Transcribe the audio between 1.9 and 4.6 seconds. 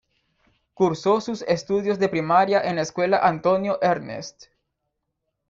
de primaria en la Escuela Antonio Ernest.